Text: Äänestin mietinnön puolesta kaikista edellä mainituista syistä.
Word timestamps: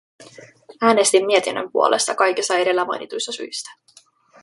Äänestin 0.81 1.25
mietinnön 1.25 1.71
puolesta 1.71 2.15
kaikista 2.15 2.55
edellä 2.57 2.85
mainituista 2.85 3.31
syistä. 3.31 3.71